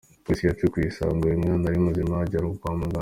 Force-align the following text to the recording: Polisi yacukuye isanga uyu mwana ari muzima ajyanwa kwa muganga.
Polisi 0.23 0.43
yacukuye 0.49 0.85
isanga 0.89 1.21
uyu 1.25 1.41
mwana 1.43 1.65
ari 1.69 1.77
muzima 1.85 2.13
ajyanwa 2.23 2.53
kwa 2.61 2.71
muganga. 2.79 2.99